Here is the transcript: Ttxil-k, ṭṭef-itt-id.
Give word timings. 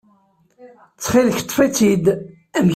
Ttxil-k, 0.95 1.39
ṭṭef-itt-id. 1.43 2.05